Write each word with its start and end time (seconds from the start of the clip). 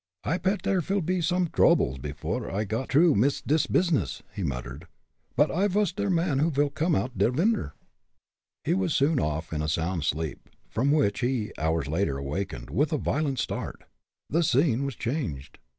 "I'll 0.23 0.39
pet 0.39 0.63
der 0.63 0.81
vil 0.81 1.03
pe 1.03 1.21
some 1.21 1.45
droubles 1.49 1.99
before 2.01 2.49
I 2.49 2.63
got 2.63 2.89
t'rough 2.89 3.15
mit 3.15 3.43
dis 3.45 3.67
pizness," 3.67 4.23
he 4.33 4.41
muttered, 4.41 4.87
"but 5.35 5.51
I 5.51 5.67
vas 5.67 5.91
der 5.93 6.09
man 6.09 6.39
who 6.39 6.49
vil 6.49 6.71
come 6.71 6.95
oud 6.95 7.11
der 7.19 7.29
winner." 7.29 7.75
He 8.63 8.73
was 8.73 8.95
soon 8.95 9.19
off 9.19 9.53
in 9.53 9.61
a 9.61 9.69
sound 9.69 10.03
sleep, 10.03 10.49
from 10.67 10.89
which 10.91 11.19
he, 11.19 11.51
hours 11.59 11.87
later, 11.87 12.17
awakened, 12.17 12.71
with 12.71 12.91
a 12.91 12.97
violent 12.97 13.37
start. 13.37 13.83
The 14.27 14.41
scene 14.41 14.85
was 14.85 14.95
changed. 14.95 15.59